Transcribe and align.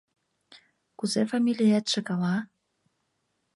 —Кузе 0.97 1.21
фамилиетше 1.31 1.99
гала? 2.07 2.35